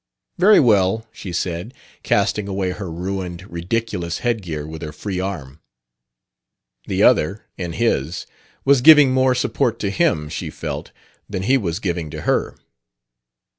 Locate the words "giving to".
11.79-12.21